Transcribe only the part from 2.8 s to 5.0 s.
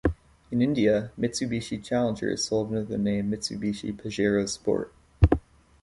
the name Mitsubishi Pajero Sport.